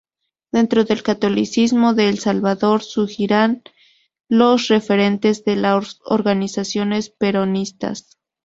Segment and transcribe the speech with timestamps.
[0.51, 3.61] Dentro del catolicismo de El Salvador, surgirán
[4.29, 8.17] los referentes de las organizaciones peronistas.